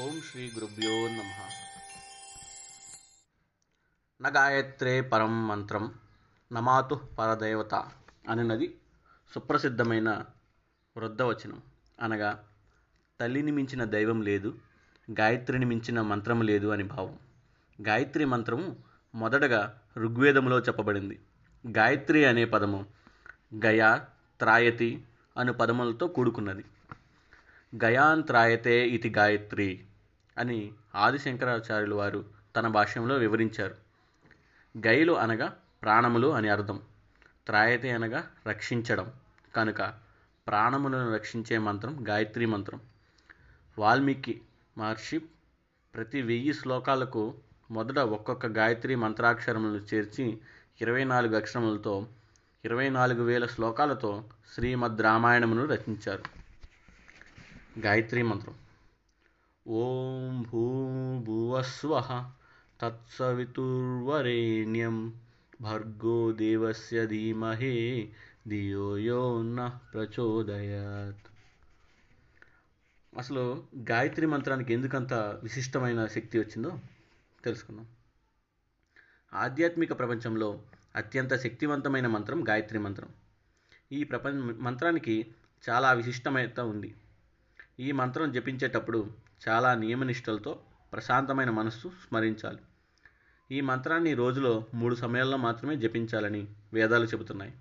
[0.00, 1.30] ఓం శ్రీ గురుభ్యో నమ.
[4.22, 5.94] న గాయత్రే పరం మంత్రం
[6.52, 7.74] నమాతు పరదేవత
[8.28, 8.78] అనున్నది
[9.34, 10.24] సుప్రసిద్ధమైన
[10.96, 11.62] వృద్ధవచనం.
[12.00, 12.44] అనగా
[13.20, 14.58] తల్లిని మించిన దైవం లేదు
[15.20, 17.18] గాయత్రిని మించిన మంత్రం లేదు అని భావం.
[17.86, 18.76] గాయత్రి మంత్రము
[19.14, 21.20] మొదటగా ఋగ్వేదములో చెప్పబడింది.
[21.76, 22.86] గాయత్రి అనే పదము
[23.64, 24.06] గయా
[24.40, 25.04] త్రాయతి
[25.36, 26.64] అను పదములతో కూడుకున్నది.
[27.74, 29.80] గయాంత్రాయతే ఇది గాయత్రి
[30.38, 32.24] అని ఆదిశంకరాచార్యులు వారు
[32.56, 33.74] తన భాష్యంలో వివరించారు.
[34.86, 36.80] గైలు అనగా ప్రాణములు అని అర్థం.
[37.46, 39.12] త్రాయతే అనగా రక్షించడం.
[39.56, 39.82] కనుక
[40.48, 42.80] ప్రాణములను రక్షించే మంత్రం గాయత్రి మంత్రం.
[43.78, 44.40] వాల్మీకి
[44.78, 45.18] మహర్షి
[45.94, 47.34] ప్రతి వెయ్యి శ్లోకాలకు
[47.70, 50.38] మొదట ఒక్కొక్క గాయత్రి మంత్రాక్షరములను చేర్చి
[50.82, 52.06] ఇరవై నాలుగు అక్షరములతో
[52.64, 56.35] ఇరవై నాలుగు వేల శ్లోకాలతో శ్రీమద్ రామాయణమును రచించారు.
[57.78, 58.54] గాయత్రి మంత్రం.
[59.68, 62.24] ఓం భూభువస్వ
[62.82, 65.14] తత్సవితుర్వరేణ్యం.
[65.60, 68.08] భర్గో దేవస్య ధీమహే
[68.48, 69.42] ధియో యో
[69.94, 71.28] ప్రచోదయాత్.
[73.18, 76.78] అసలు గాయత్రి మంత్రానికి ఎందుకంత విశిష్టమైన శక్తి వచ్చిందో
[77.44, 77.86] తెలుసుకుందాం.
[79.34, 80.60] ఆధ్యాత్మిక ప్రపంచంలో
[80.96, 83.08] అత్యంత శక్తివంతమైన మంత్రం గాయత్రి మంత్రం.
[83.92, 85.26] ఈ ప్రపంచ మంత్రానికి
[85.70, 86.94] చాలా విశిష్టమైన ఉంది.
[87.80, 89.10] ఈ మంత్రం జపించేటప్పుడు
[89.48, 90.60] చాలా నియమనిష్టలతో
[90.92, 92.58] ప్రశాంతమైన మనస్సు స్మరించాలి.
[93.50, 97.52] ఈ మంత్రాన్ని రోజులో మూడు సమయాల్లో మాత్రమే జపించాలని వేదాలు చెబుతున్నాయి.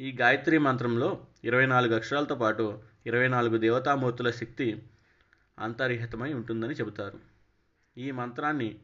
[0.00, 4.82] ఈ గాయత్రి మంత్రంలో ఇరవై నాలుగు అక్షరాలతో పాటు ఇరవై నాలుగు దేవతామూర్తుల శక్తి
[5.58, 7.18] అంతర్హితమై ఉంటుందని చెబుతారు.
[7.98, 8.78] ఈ మంత్రాన్ని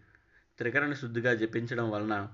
[0.59, 2.29] త్రికరణ శుద్ధిగా జపించడం వలన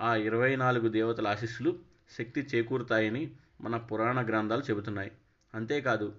[0.00, 1.78] ఆ ఇరవై నాలుగు దేవతల ఆశీస్సులు
[2.18, 3.30] శక్తి చేకూరుతాయని
[3.60, 5.12] మన పురాణ గ్రంథాలు చెబుతున్నాయి.
[5.54, 6.14] అంతేకాదు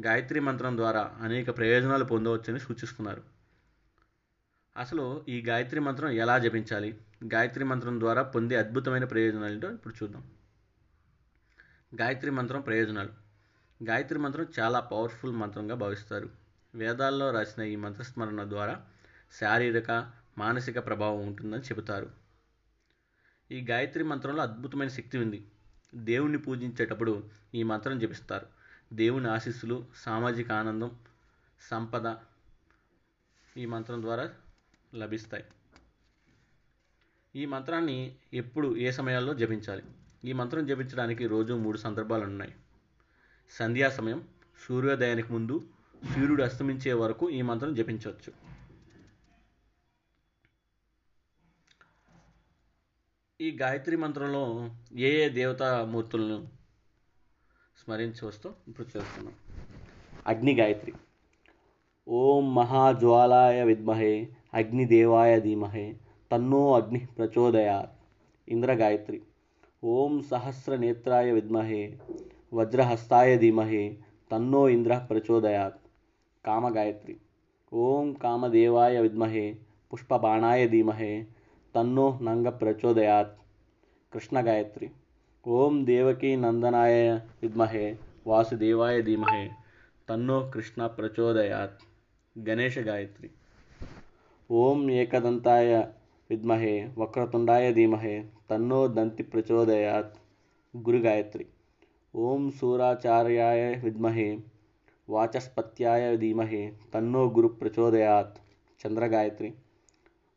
[0.00, 3.22] గాయత్రి మంత్రం ద్వారా అనేక ప్రయోజనాలు పొందవచ్చని సూచిస్తున్నారు.
[4.76, 7.00] అసలు ఈ గాయత్రి మంత్రం ఎలా జపించాలి?
[7.34, 10.30] గాయత్రి మంత్రం ద్వారా పొందే అద్భుతమైన ప్రయోజనాలు ఏంటో ఇప్పుడు చూద్దాం.
[12.00, 13.08] గాయత్రి మంత్రం ప్రయోజనాలు.
[13.84, 16.30] గాయత్రి మంత్రం చాలా పవర్ఫుల్ మంత్రంగా భావిస్తారు.
[16.74, 18.86] వేదాల్లో రాసిన ఈ మంత్రస్మరణ ద్వారా
[19.40, 22.10] శారీరక మానసిక ప్రభావం ఉంటుందని చెబుతారు.
[23.50, 25.44] ఈ గాయత్రి మంత్రంలో అద్భుతమైన శక్తి ఉంది.
[25.94, 28.61] దేవుణ్ణి పూజించేటప్పుడు ఈ మంత్రం జపిస్తారు.
[28.92, 30.98] దేవుని ఆశీస్సులు సామాజిక ఆనందం
[31.70, 32.16] సంపద
[33.56, 34.30] ఈ మంత్రం ద్వారా
[34.94, 35.44] లభిస్తాయి.
[37.36, 39.82] ఈ మంత్రాన్ని ఎప్పుడు ఏ సమయాల్లో జపించాలి?
[40.24, 42.54] ఈ మంత్రం జపించడానికి రోజు మూడు సందర్భాలు ఉన్నాయి.
[43.50, 44.28] సంధ్యా సమయం
[44.68, 45.68] సూర్యోదయానికి ముందు
[46.14, 48.32] సూర్యుడు అస్తమించే వరకు ఈ మంత్రం జపించవచ్చు.
[53.40, 56.61] ఈ గాయత్రి మంత్రంలో ఏ ఏ దేవతామూర్తులను
[57.81, 59.35] స్మరించవచ్చో ఇప్పుడు చేస్తున్నాం
[60.27, 60.93] అగ్ని గాయత్రి
[62.07, 64.13] ఓం మహాజ్వాలాయ విద్మహే
[64.53, 65.87] అగ్నిదేవాయ ధీమహే
[66.31, 67.93] తన్నో అగ్ని ప్రచోదయాత్
[68.47, 69.19] ఇంద్ర గాయత్రి
[69.83, 71.81] ఓం సహస్రనేత్రాయ విద్మహే
[72.53, 73.83] వజ్రహస్తాయ ధీమహే
[74.31, 75.79] తన్నో ఇంద్ర ప్రచోదయాత్
[76.45, 77.15] కామ గాయత్రి
[77.71, 79.45] ఓం కామదేవాయ విద్మహే
[79.93, 81.13] పుష్పబాణాయ ధీమహే
[81.75, 83.33] తన్నో నంగ ప్రచోదయాత్
[84.13, 84.87] కృష్ణ గాయత్రి
[85.46, 89.64] ಓಂ ದೇವಕೀನಂದನಾಯ ವಿದ್ಮಹೆ, ವಾಸುದೇವಾಯ ಧೀಮಹೆ,
[90.06, 91.80] ತನ್ನೋ ಕೃಷ್ಣ ಪ್ರಚೋದಯಾತ್.
[92.44, 93.30] ಗಣೇಶ ಗಾಯತ್ರಿ.
[94.50, 95.76] ಓಂ ಏಕದಂತಾಯ
[96.30, 100.16] ವಿದ್ಮಹೆ, ವಕ್ರತುಂಡಾಯ ಧೀಮಹೆ, ತನ್ನೋ ದಂತಿ ಪ್ರಚೋದಯಾತ್.
[100.76, 101.46] ಗುರುಗಾಯತ್ರಿ
[102.14, 104.36] ಓಂ ಸೂರಾಚಾರ್ಯಾಯ ವಿದ್ಮಹೆ,
[105.10, 108.38] ವಾಚಸ್ಪತ್ಯಾಯ ಧೀಮಹೆ, ತನ್ನೋ ಗುರು ಪ್ರಚೋದಯಾತ್.
[108.82, 109.54] ಚಂದ್ರಗಾಯತ್ರಿ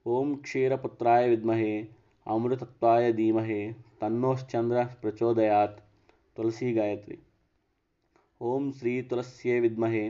[0.06, 1.82] ಓಂ ಕ್ಷೀರಪುತ್ರಾಯ ವಿದ್ಮಹೆ,
[2.28, 5.78] ಅಮೃತತ್ವಾಯ ಧೀಮಹೆ तन्नोश्चन्द्रः प्रचोदयात्
[6.38, 7.16] तुलसी गायत्री
[8.42, 10.02] ॐ श्रीतुलस्यै विद्महे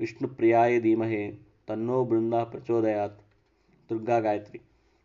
[0.00, 1.20] विष्णुप्रियाय धीमहे
[1.68, 3.20] तन्नो बृन्दः प्रचोदयात्
[3.90, 4.60] दुर्गा गायत्री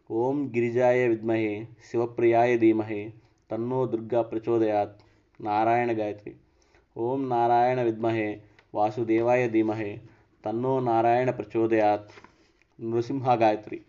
[0.09, 1.53] ॐ गिरिजाय विद्महे
[1.91, 2.99] शिवप्रियाय धीमहे
[3.49, 5.03] तन्नो दुर्गा प्रचोदयात्
[5.39, 6.33] नारायण गायत्री
[6.95, 8.27] ॐ नारायण विद्महे
[8.75, 9.95] वासुदेवाय धीमहे
[10.43, 12.21] तन्नो नारायण प्रचोदयात्
[12.79, 13.85] नृसिंह गायत्री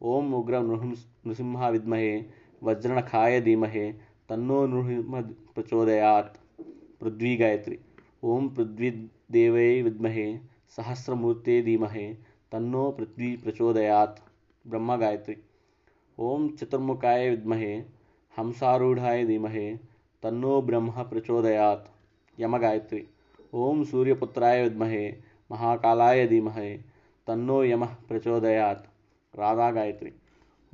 [0.00, 0.94] ॐ उग्र नृहं
[1.26, 2.16] नृसिंह विद्महे
[2.64, 3.92] वज्रणखाय धीमहे,
[4.28, 5.20] तन्नो नृहिम
[5.54, 6.36] प्रचोदयात्।
[7.00, 7.78] पृथ्वी गायत्री
[8.24, 10.26] ओम पृथ्वीदेवै विद्महे
[10.76, 12.06] सहस्रमूर्ते धीमहे,
[12.52, 14.04] तन्नो पृथ्वी प्रचोदया
[14.66, 15.36] ब्रह्मा गायत्री
[16.18, 17.74] ओम चतुर्मुखाय विद्महे,
[18.38, 19.76] हंसारूढ़ाय धीमहे,
[20.22, 21.88] तन्नो ब्रह्म प्रचोदयात्।
[22.40, 23.06] यम गायत्री
[23.54, 25.04] ओम सूर्यपुत्राय विद्महे,
[25.52, 26.76] महाकालाय धीमहे,
[27.26, 28.86] तन्नो यम प्रचोदयात्।
[29.38, 30.12] राधा गायत्री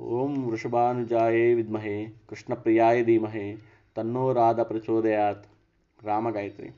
[0.01, 3.55] ओम वृषभानुजाए विद्महे, कृष्णप्रियाय धीमहे,
[3.95, 5.45] तन्नो राधा प्रचोदयात्
[6.05, 6.69] राम गायत्री।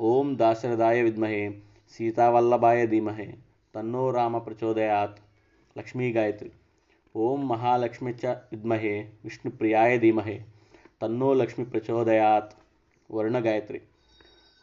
[0.00, 1.50] ओम दाशरथाय विद्महे,
[1.88, 3.26] सीतावल्लभाय धीमहे,
[3.74, 5.14] तन्नो राम प्रचोदया
[5.78, 6.50] लक्ष्मी गायत्री।
[7.14, 10.34] ओम महालक्ष्मी च विद्महे, विष्णुप्रियाय धीमहे,
[11.00, 12.48] तन्नो लक्ष्मी प्रचोदया
[13.10, 13.80] वर्ण गायत्री।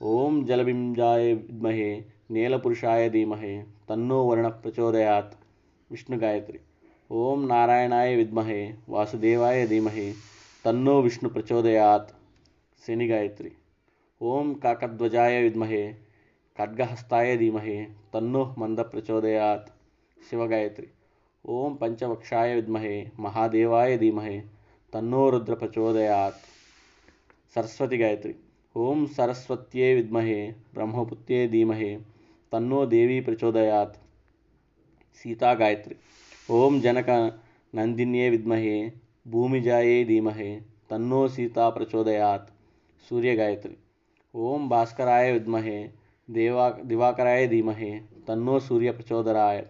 [0.01, 5.19] ओम जलबिंजाय विद्महे, नीलपुरुषाय धीमहे, तन्नो वर्ण प्रचोदया
[5.91, 6.59] विष्णु गायत्री।
[7.11, 10.13] ಓಂ ನಾರಾಯಣಾಯ ವಿದ್ಮಹೆ, ವಾಸುದೇವಾಯ ಧೀಮಹಿ,
[10.63, 12.11] ತನ್ನೋ ವಿಷ್ಣು ಪ್ರಚೋದಯಾತ್
[12.85, 13.51] ಸೇನಿಗಾಯತ್ರಿ
[14.21, 15.83] ಓಂ ಕಾಕಧ್ವಜಾಯ ವಿದ್ಮಹೆ,
[16.57, 17.77] ಖಡ್ಗಹಸ್ತಾಯ ಧೀಮಹಿ,
[18.11, 19.69] ತನ್ನೋ ಮಂದ ಪ್ರಚೋದಯಾತ್
[20.29, 20.87] ಶಿವಗಾಯತ್ರಿ
[21.45, 24.51] ಓಂ ಪಂಚವಕ್ಷಾಯ ವಿದ್ಮಹೆ, ಮಹಾದೇವಾಯ ಧೀಮಹಿ,
[24.91, 26.41] ತನ್ನೋ ರುದ್ರ ಪ್ರಚೋದಯಾತ್,
[27.53, 28.33] ಸರಸ್ವತಿ ಗಾಯತ್ರಿ.
[28.75, 31.97] ಓಂ ಸರಸ್ವತ್ಯೇ ವಿದ್ಮಹೆ ಬ್ರಹ್ಮಪುತ್ರೇ ಧೀಮಹಿ,
[32.51, 33.97] ತನ್ನೋ ದೇವಿ ಪ್ರಚೋದಯಾತ್,
[35.21, 35.95] ಸೀತಾ ಗಾಯತ್ರಿ.
[36.51, 38.91] ओं जनकनन्दिन्ये विद्महे
[39.27, 42.51] भूमिजायै धीमहे, तन्नो सीता प्रचोदयात्।
[43.09, 43.77] सूर्यगायत्री
[44.35, 45.89] ओम भास्कराय विद्महे,
[46.29, 49.69] देवा, दिवाकराय धीमहे, तन्नो सूर्य प्रचोदराय।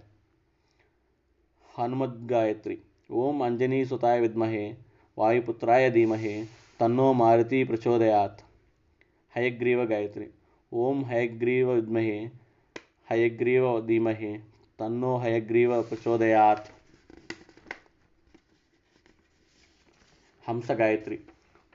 [1.77, 2.79] हनुमद्गायत्री
[3.11, 4.75] ओम अंजनी सुताय विद्महे,
[5.17, 6.43] वायुपुत्राय धीमहे,
[6.79, 8.41] तन्नो मारुति प्रचोदयात्।
[9.37, 10.27] हयग्रीव गायत्री,
[10.73, 12.29] ओम हयग्रीव विद्महे,
[13.09, 16.67] हयग्रीव धीमहे तन्नो हयग्रीव प्रचोदयात्
[20.45, 21.17] हंस गायत्री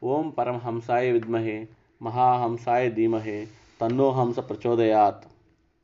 [0.02, 1.54] ओम परमहंसाय विद्महे
[2.00, 3.38] महाहंसाय धीमहे
[3.80, 5.24] तन्नो हंस प्रचोदयात्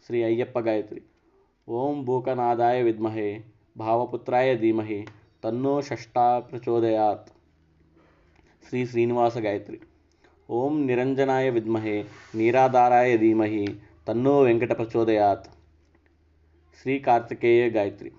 [0.07, 1.01] श्री अय्यप्प गायत्री
[1.69, 3.29] ओम भूकनादाय विद्महे
[3.77, 5.03] भावपुत्राय धीमहि
[5.43, 7.31] तन्नो षष्टा प्रचोदयात्
[8.69, 9.81] श्री श्रीनिवास गायत्री
[10.51, 12.03] ओम निरंजनाय विद्महे
[12.35, 13.67] नीराधाराय धीमहि
[14.07, 15.56] तन्नो वेंकट प्रचोदयात्
[16.87, 18.13] శ్రీ కార్తికేయ గాయత్రి.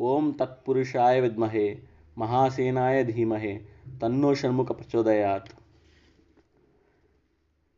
[0.00, 1.82] ఓం తత్పురుషాయ విద్మహే
[2.18, 3.60] మహాసేనాయ ధీమహే
[4.02, 5.48] తన్నో షణ్ముఖ ప్రచోదయాత్.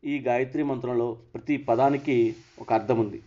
[0.05, 3.23] ఈ గాయత్రి మంత్రంలో ప్రతి పదానికి ఒక అర్థం ఉంది.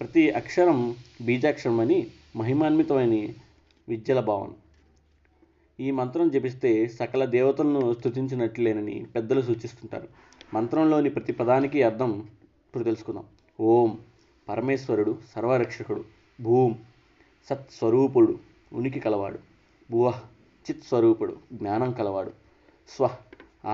[0.00, 2.06] ప్రతి అక్షరం బీజాక్షరం అని
[2.36, 3.32] మహిమాన్వితమైన
[3.88, 4.52] విద్యల భావన.
[5.80, 10.08] ఈ మంత్రం జపిస్తే సకల దేవతలను స్థుతించినట్లేనని పెద్దలు సూచిస్తుంటారు.
[10.54, 12.12] మంత్రంలోని ప్రతి పదానికి అర్థం
[12.66, 13.26] ఇప్పుడు తెలుసుకుందాం.
[13.58, 13.90] ఓం
[14.48, 16.02] పరమేశ్వరుడు సర్వరక్షకుడు
[16.38, 16.72] భూం
[17.48, 18.34] సత్స్వరూపుడు
[18.72, 19.38] ఉనికి కలవాడు
[19.90, 20.06] భువ
[20.66, 22.32] చిత్ స్వరూపుడు జ్ఞానం కలవాడు
[22.88, 23.08] స్వ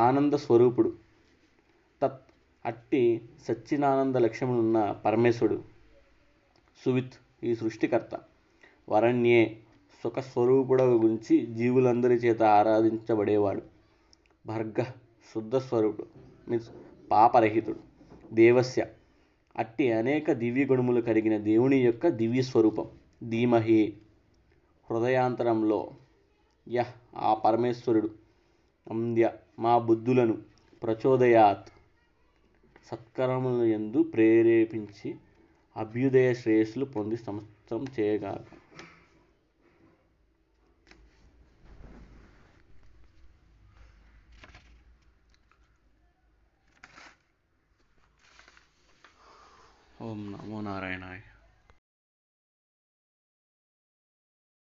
[0.00, 0.90] ఆనంద స్వరూపుడు
[2.02, 2.22] తత్
[2.64, 3.02] అట్టి
[3.46, 5.64] సచ్చినానంద లక్ష్యమునున్న పరమేశ్వరుడు
[6.80, 8.14] సువిత్ ఈ సృష్టికర్త
[8.88, 9.42] వరణ్యే
[10.02, 13.62] సుఖస్వరూపుడ గురించి జీవులందరి చేత ఆరాధించబడేవాడు
[14.44, 14.78] భర్గ
[15.28, 16.08] శుద్ధ స్వరూపుడు
[16.46, 16.70] మీన్స్
[17.10, 17.80] పాపరహితుడు
[18.34, 18.82] దేవస్య
[19.58, 22.86] అట్టి అనేక దివ్య గుణములు కలిగిన దేవుని యొక్క దివ్య స్వరూపం.
[23.28, 23.96] ధీమహి
[24.90, 25.90] హృదయాంతరంలో
[26.68, 28.10] యహ్ ఆ పరమేశ్వరుడు
[28.90, 30.38] అంద్య మా బుద్ధులను
[30.82, 31.68] ప్రచోదయాత్
[32.86, 35.14] సత్కరముల ఎందు ప్రేరేపించి
[35.76, 38.61] అభ్యుదయ శ్రేయస్సులు పొంది సంస్థం చేయగాక.
[50.12, 51.20] ओम नमो नारायणाय